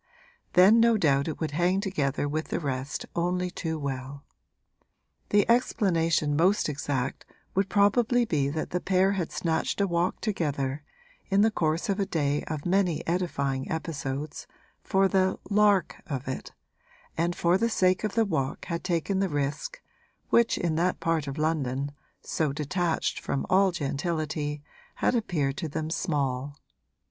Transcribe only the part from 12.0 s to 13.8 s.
day of many edifying